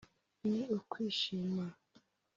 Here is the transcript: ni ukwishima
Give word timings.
ni 0.49 0.59
ukwishima 0.77 1.65